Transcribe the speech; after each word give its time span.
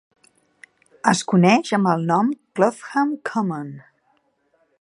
Es 1.11 1.21
coneix 1.33 1.71
amb 1.79 1.91
el 1.93 2.07
nom 2.13 2.33
Clothall 2.61 3.15
Common. 3.33 3.73